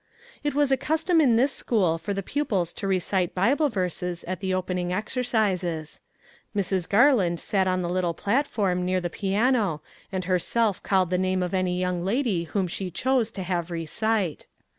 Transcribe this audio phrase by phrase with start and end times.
[0.43, 4.39] It was a custom in this school for the pupils to recite Bible verses at
[4.39, 5.99] the opening exercises.
[6.55, 6.89] Mrs.
[6.89, 11.53] Garland sat on the little platform near the piano and herself called the name of
[11.53, 14.47] any young lady whom she chose to have recite.